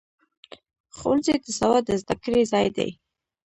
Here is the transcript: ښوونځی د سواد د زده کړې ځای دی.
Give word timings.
ښوونځی 0.97 1.35
د 1.43 1.47
سواد 1.59 1.83
د 1.87 1.91
زده 2.01 2.15
کړې 2.23 2.41
ځای 2.51 2.67
دی. 2.77 2.89